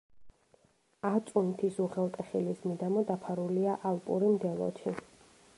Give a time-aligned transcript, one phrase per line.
[1.09, 4.99] აწუნთის უღელტეხილის მიდამო დაფარულია ალპური მდელოთი.